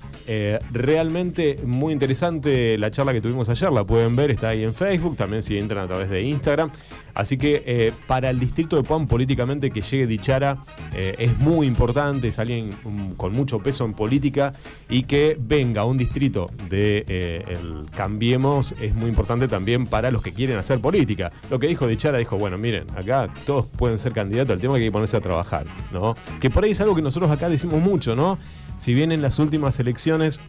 realmente 0.72 1.60
muy 1.66 1.94
interesante 1.94 2.78
la 2.78 2.92
charla 2.92 3.14
que 3.14 3.22
tuvimos 3.22 3.50
ayer, 3.50 3.72
la 3.72 3.84
pueden 3.84 4.16
ver, 4.16 4.32
está 4.32 4.50
ahí 4.50 4.64
en 4.64 4.74
Facebook, 4.74 5.16
también 5.18 5.44
si 5.44 5.58
entran 5.58 5.86
a 5.86 5.88
través 5.88 6.10
de 6.10 6.22
Instagram. 6.22 6.35
Así 7.14 7.38
que 7.38 7.64
eh, 7.66 7.94
para 8.08 8.30
el 8.30 8.40
distrito 8.40 8.76
de 8.76 8.84
Puan, 8.84 9.08
políticamente, 9.08 9.72
que 9.72 9.82
llegue 9.82 10.06
Dichara 10.06 10.58
eh, 10.94 11.16
es 11.18 11.40
muy 11.40 11.66
importante, 11.66 12.28
es 12.28 12.40
alguien 12.40 12.72
um, 12.84 13.16
con 13.16 13.34
mucho 13.34 13.60
peso 13.60 13.86
en 13.86 13.94
política 13.94 14.52
y 14.90 15.04
que 15.04 15.38
venga 15.40 15.82
a 15.82 15.86
un 15.86 15.98
distrito 15.98 16.52
de 16.70 17.06
eh, 17.08 17.44
el 17.48 17.90
Cambiemos 17.92 18.76
es 18.82 18.94
muy 18.94 19.08
importante 19.08 19.48
también 19.48 19.88
para 19.88 20.12
los 20.12 20.22
que 20.22 20.34
quieren 20.34 20.58
hacer 20.58 20.82
política. 20.82 21.32
Lo 21.50 21.58
que 21.58 21.68
dijo 21.68 21.88
Dichara, 21.88 22.18
dijo, 22.18 22.38
bueno, 22.38 22.58
miren, 22.58 22.86
acá 22.96 23.30
todos 23.46 23.66
pueden 23.66 23.98
ser 23.98 24.12
candidatos, 24.12 24.54
el 24.54 24.62
tema 24.62 24.74
es 24.74 24.80
que 24.80 24.84
hay 24.84 24.90
que 24.90 24.94
ponerse 24.94 25.16
a 25.16 25.22
trabajar, 25.22 25.66
¿no? 25.94 26.16
Que 26.42 26.50
por 26.50 26.66
ahí 26.66 26.72
es 26.72 26.82
algo 26.82 26.96
que 26.96 27.02
nosotros 27.02 27.32
acá 27.32 27.48
decimos 27.48 27.82
mucho, 27.82 28.16
¿no? 28.16 28.38
Si 28.76 28.94
bien 28.94 29.14
en 29.14 29.22
las 29.22 29.40
últimas 29.40 29.80
elecciones 29.80 30.42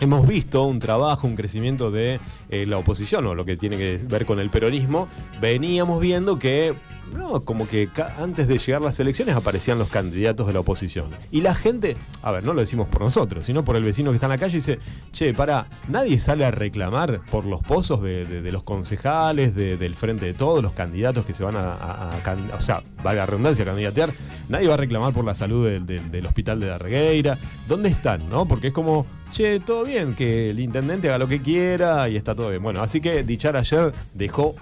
hemos 0.00 0.26
visto 0.26 0.64
un 0.64 0.78
trabajo, 0.78 1.26
un 1.26 1.36
crecimiento 1.36 1.90
de 1.90 2.18
eh, 2.48 2.66
la 2.66 2.78
oposición 2.78 3.26
o 3.26 3.34
lo 3.34 3.44
que 3.44 3.56
tiene 3.56 3.76
que 3.76 4.00
ver 4.02 4.26
con 4.26 4.40
el 4.40 4.50
peronismo, 4.50 5.08
veníamos 5.40 6.00
viendo 6.00 6.38
que 6.38 6.74
no, 7.16 7.40
como 7.40 7.68
que 7.68 7.88
antes 8.18 8.48
de 8.48 8.58
llegar 8.58 8.82
las 8.82 8.98
elecciones 9.00 9.34
aparecían 9.36 9.78
los 9.78 9.88
candidatos 9.88 10.46
de 10.46 10.52
la 10.52 10.60
oposición. 10.60 11.06
Y 11.30 11.40
la 11.40 11.54
gente, 11.54 11.96
a 12.22 12.30
ver, 12.32 12.44
no 12.44 12.52
lo 12.52 12.60
decimos 12.60 12.88
por 12.88 13.02
nosotros, 13.02 13.44
sino 13.46 13.64
por 13.64 13.76
el 13.76 13.84
vecino 13.84 14.10
que 14.10 14.16
está 14.16 14.26
en 14.26 14.30
la 14.30 14.38
calle 14.38 14.52
y 14.56 14.60
dice, 14.60 14.78
che, 15.12 15.32
para, 15.34 15.66
nadie 15.88 16.18
sale 16.18 16.44
a 16.44 16.50
reclamar 16.50 17.20
por 17.30 17.44
los 17.44 17.60
pozos 17.62 18.00
de, 18.02 18.24
los 18.50 18.62
concejales, 18.62 19.54
de- 19.54 19.76
del 19.76 19.94
frente 19.94 20.26
de 20.26 20.34
todos, 20.34 20.62
los 20.62 20.72
candidatos 20.72 21.24
que 21.24 21.34
se 21.34 21.44
van 21.44 21.56
a, 21.56 21.74
a- 21.74 22.10
a 22.10 22.56
o 22.56 22.60
sea, 22.60 22.82
valga 23.02 23.26
redundancia, 23.26 23.62
a 23.64 23.66
candidatear, 23.68 24.10
nadie 24.48 24.68
va 24.68 24.74
a 24.74 24.78
reclamar 24.78 25.12
por 25.12 25.24
la 25.24 25.34
salud 25.34 25.66
del, 25.66 25.86
del- 25.86 26.26
hospital 26.26 26.60
de 26.60 26.66
la 26.68 26.78
Regueira. 26.78 27.36
¿Dónde 27.68 27.88
están, 27.88 28.28
no? 28.28 28.46
Porque 28.46 28.68
es 28.68 28.72
como, 28.72 29.06
che, 29.30 29.60
todo 29.60 29.84
bien, 29.84 30.14
que 30.14 30.50
el 30.50 30.60
intendente 30.60 31.08
haga 31.08 31.18
lo 31.18 31.28
que 31.28 31.40
quiera 31.40 32.08
y 32.08 32.16
está 32.16 32.34
todo 32.34 32.50
bien. 32.50 32.62
Bueno, 32.62 32.82
así 32.82 33.00
que 33.00 33.22
Dichar 33.22 33.56
ayer 33.56 33.92
dejó 34.14 34.54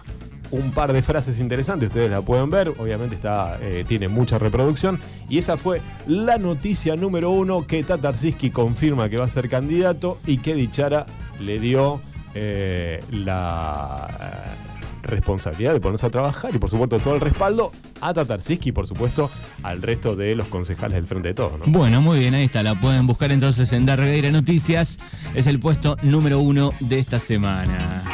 un 0.50 0.72
par 0.72 0.92
de 0.92 1.02
frases 1.02 1.40
interesantes, 1.40 1.88
ustedes 1.88 2.10
la 2.10 2.22
pueden 2.22 2.50
ver, 2.50 2.68
obviamente 2.78 3.14
está, 3.14 3.58
eh, 3.60 3.84
tiene 3.86 4.08
mucha 4.08 4.38
reproducción, 4.38 4.98
y 5.28 5.38
esa 5.38 5.56
fue 5.56 5.80
la 6.06 6.38
noticia 6.38 6.96
número 6.96 7.30
uno 7.30 7.66
que 7.66 7.82
Tatarsiski 7.82 8.50
confirma 8.50 9.08
que 9.08 9.18
va 9.18 9.24
a 9.24 9.28
ser 9.28 9.48
candidato 9.48 10.18
y 10.26 10.38
que 10.38 10.54
Dichara 10.54 11.06
le 11.40 11.58
dio 11.58 12.00
eh, 12.34 13.02
la 13.10 14.08
eh, 14.20 14.68
responsabilidad 15.02 15.72
de 15.72 15.80
ponerse 15.80 16.06
a 16.06 16.10
trabajar 16.10 16.54
y 16.54 16.58
por 16.58 16.70
supuesto 16.70 16.98
todo 16.98 17.14
el 17.14 17.20
respaldo 17.20 17.72
a 18.00 18.12
Tatarsiski 18.12 18.70
y 18.70 18.72
por 18.72 18.86
supuesto 18.86 19.30
al 19.62 19.82
resto 19.82 20.16
de 20.16 20.34
los 20.34 20.46
concejales 20.48 20.94
del 20.94 21.06
Frente 21.06 21.28
de 21.28 21.34
Todos. 21.34 21.58
¿no? 21.58 21.66
Bueno, 21.66 22.00
muy 22.00 22.18
bien, 22.18 22.34
ahí 22.34 22.44
está. 22.44 22.62
La 22.62 22.74
pueden 22.74 23.06
buscar 23.06 23.32
entonces 23.32 23.72
en 23.72 23.86
Darreira 23.86 24.30
Noticias. 24.30 24.98
Es 25.34 25.46
el 25.46 25.58
puesto 25.58 25.96
número 26.02 26.40
uno 26.40 26.72
de 26.80 26.98
esta 26.98 27.18
semana. 27.18 28.04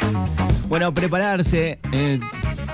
Bueno, 0.75 0.93
prepararse. 0.93 1.79
eh, 1.93 2.19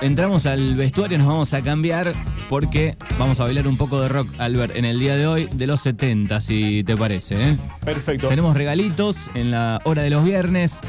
entramos 0.00 0.44
al 0.46 0.74
vestuario, 0.74 1.18
nos 1.18 1.28
vamos 1.28 1.54
a 1.54 1.62
cambiar 1.62 2.10
porque 2.48 2.96
vamos 3.16 3.38
a 3.38 3.44
bailar 3.44 3.68
un 3.68 3.76
poco 3.76 4.00
de 4.00 4.08
rock, 4.08 4.26
Albert, 4.38 4.74
en 4.74 4.84
el 4.84 4.98
día 4.98 5.14
de 5.14 5.28
hoy 5.28 5.48
de 5.52 5.68
los 5.68 5.82
70, 5.82 6.40
si 6.40 6.82
te 6.82 6.96
parece. 6.96 7.36
¿eh? 7.36 7.56
Perfecto. 7.84 8.26
Tenemos 8.26 8.56
regalitos 8.56 9.30
en 9.34 9.52
la 9.52 9.78
hora 9.84 10.02
de 10.02 10.10
los 10.10 10.24
viernes. 10.24 10.80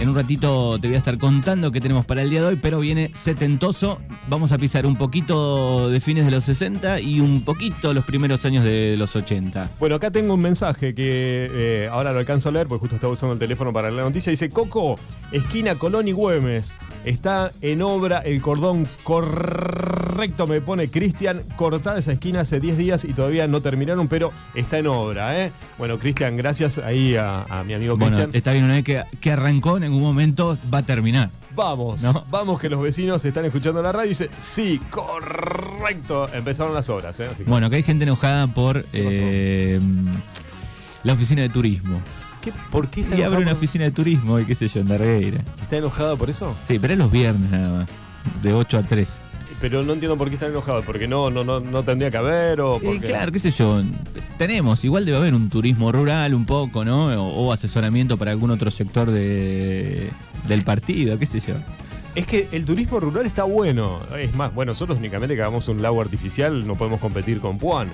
En 0.00 0.08
un 0.08 0.14
ratito 0.14 0.78
te 0.78 0.86
voy 0.86 0.94
a 0.94 0.98
estar 0.98 1.18
contando 1.18 1.72
qué 1.72 1.80
tenemos 1.80 2.06
para 2.06 2.22
el 2.22 2.30
día 2.30 2.40
de 2.40 2.46
hoy, 2.46 2.56
pero 2.62 2.78
viene 2.78 3.10
setentoso. 3.14 3.98
Vamos 4.28 4.52
a 4.52 4.58
pisar 4.58 4.86
un 4.86 4.94
poquito 4.94 5.90
de 5.90 5.98
fines 5.98 6.24
de 6.24 6.30
los 6.30 6.44
60 6.44 7.00
y 7.00 7.18
un 7.18 7.42
poquito 7.42 7.92
los 7.92 8.04
primeros 8.04 8.44
años 8.44 8.62
de 8.62 8.94
los 8.96 9.16
80. 9.16 9.70
Bueno, 9.80 9.96
acá 9.96 10.12
tengo 10.12 10.34
un 10.34 10.40
mensaje 10.40 10.94
que 10.94 11.48
eh, 11.50 11.88
ahora 11.90 12.12
lo 12.12 12.20
alcanzo 12.20 12.48
a 12.48 12.52
leer 12.52 12.68
porque 12.68 12.82
justo 12.82 12.94
estaba 12.94 13.12
usando 13.12 13.32
el 13.32 13.40
teléfono 13.40 13.72
para 13.72 13.90
la 13.90 14.02
noticia. 14.02 14.30
Dice, 14.30 14.48
Coco, 14.50 14.94
esquina 15.32 15.74
Colón 15.74 16.06
y 16.06 16.12
Güemes. 16.12 16.78
Está 17.04 17.50
en 17.60 17.82
obra 17.82 18.18
el 18.18 18.40
cordón 18.40 18.86
correcto, 19.02 20.46
me 20.46 20.60
pone 20.60 20.88
Cristian. 20.90 21.42
Cortada 21.56 21.98
esa 21.98 22.12
esquina 22.12 22.40
hace 22.42 22.60
10 22.60 22.78
días 22.78 23.04
y 23.04 23.14
todavía 23.14 23.48
no 23.48 23.60
terminaron, 23.62 24.06
pero 24.06 24.30
está 24.54 24.78
en 24.78 24.86
obra, 24.86 25.44
¿eh? 25.44 25.50
Bueno, 25.76 25.98
Cristian, 25.98 26.36
gracias 26.36 26.78
ahí 26.78 27.16
a, 27.16 27.42
a 27.42 27.64
mi 27.64 27.74
amigo 27.74 27.96
Bueno, 27.96 28.16
Cristian. 28.16 28.36
está 28.36 28.52
bien 28.52 28.64
una 28.64 28.74
vez 28.74 28.84
que, 28.84 29.02
que 29.20 29.32
arrancó 29.32 29.76
en 29.76 29.87
algún 29.88 30.02
momento 30.02 30.56
va 30.72 30.78
a 30.78 30.82
terminar. 30.82 31.30
Vamos, 31.54 32.02
¿No? 32.02 32.24
vamos 32.30 32.60
que 32.60 32.68
los 32.68 32.80
vecinos 32.80 33.24
están 33.24 33.44
escuchando 33.44 33.82
la 33.82 33.90
radio 33.92 34.06
y 34.06 34.08
dicen, 34.10 34.28
sí, 34.40 34.80
correcto. 34.90 36.26
Empezaron 36.32 36.72
las 36.74 36.88
obras, 36.88 37.18
¿eh? 37.20 37.28
Así 37.32 37.44
que- 37.44 37.50
Bueno, 37.50 37.68
que 37.70 37.76
hay 37.76 37.82
gente 37.82 38.04
enojada 38.04 38.46
por 38.46 38.84
eh, 38.92 39.80
la 41.02 41.12
oficina 41.12 41.42
de 41.42 41.48
turismo. 41.48 42.00
¿Qué- 42.40 42.52
¿Por 42.70 42.88
qué 42.88 43.00
está 43.00 43.16
Y 43.16 43.22
abre 43.22 43.38
una 43.38 43.46
por- 43.48 43.54
oficina 43.58 43.84
de 43.84 43.90
turismo 43.90 44.38
y 44.38 44.44
qué 44.44 44.54
sé 44.54 44.68
yo, 44.68 44.80
en 44.80 44.88
Dargueira. 44.88 45.42
¿Está 45.60 45.76
enojado 45.78 46.16
por 46.16 46.30
eso? 46.30 46.54
Sí, 46.64 46.78
pero 46.78 46.92
es 46.92 46.98
los 46.98 47.10
viernes 47.10 47.50
nada 47.50 47.80
más, 47.80 47.88
de 48.42 48.52
8 48.52 48.78
a 48.78 48.82
3. 48.84 49.20
Pero 49.60 49.82
no 49.82 49.92
entiendo 49.92 50.16
por 50.16 50.28
qué 50.28 50.34
están 50.34 50.50
enojados. 50.50 50.84
Porque 50.84 51.08
no, 51.08 51.30
no, 51.30 51.44
no, 51.44 51.60
no 51.60 51.82
tendría 51.82 52.10
que 52.10 52.16
haber 52.16 52.60
o 52.60 52.78
porque... 52.78 53.06
claro, 53.06 53.32
qué 53.32 53.38
sé 53.38 53.50
yo, 53.50 53.82
tenemos, 54.36 54.84
igual 54.84 55.04
debe 55.04 55.18
haber 55.18 55.34
un 55.34 55.48
turismo 55.48 55.90
rural 55.90 56.34
un 56.34 56.46
poco, 56.46 56.84
¿no? 56.84 57.06
O, 57.22 57.46
o 57.46 57.52
asesoramiento 57.52 58.16
para 58.16 58.30
algún 58.30 58.50
otro 58.50 58.70
sector 58.70 59.10
de, 59.10 60.10
del 60.46 60.64
partido, 60.64 61.18
qué 61.18 61.26
sé 61.26 61.40
yo. 61.40 61.54
Es 62.14 62.26
que 62.26 62.48
el 62.52 62.64
turismo 62.64 62.98
rural 62.98 63.26
está 63.26 63.44
bueno. 63.44 64.00
Es 64.18 64.34
más, 64.34 64.52
bueno, 64.54 64.72
nosotros 64.72 64.98
únicamente 64.98 65.36
que 65.36 65.42
hagamos 65.42 65.68
un 65.68 65.82
lago 65.82 66.00
artificial 66.00 66.66
no 66.66 66.74
podemos 66.74 67.00
competir 67.00 67.40
con 67.40 67.58
Puan. 67.58 67.88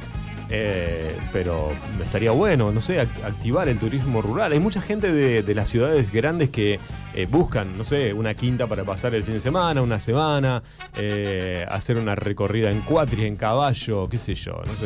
Eh, 0.50 1.16
pero 1.32 1.70
estaría 2.04 2.30
bueno, 2.30 2.70
no 2.70 2.80
sé, 2.80 3.00
act- 3.00 3.24
activar 3.24 3.68
el 3.68 3.78
turismo 3.78 4.20
rural. 4.22 4.52
Hay 4.52 4.60
mucha 4.60 4.80
gente 4.82 5.10
de, 5.12 5.42
de 5.42 5.54
las 5.54 5.68
ciudades 5.70 6.12
grandes 6.12 6.50
que 6.50 6.78
eh, 7.14 7.26
buscan, 7.30 7.76
no 7.78 7.84
sé, 7.84 8.12
una 8.12 8.34
quinta 8.34 8.66
para 8.66 8.84
pasar 8.84 9.14
el 9.14 9.22
fin 9.22 9.34
de 9.34 9.40
semana, 9.40 9.80
una 9.80 10.00
semana, 10.00 10.62
eh, 10.98 11.64
hacer 11.70 11.96
una 11.96 12.14
recorrida 12.14 12.70
en 12.70 12.80
cuatri, 12.80 13.24
en 13.24 13.36
caballo, 13.36 14.08
qué 14.08 14.18
sé 14.18 14.34
yo, 14.34 14.60
no 14.66 14.74
sé. 14.76 14.80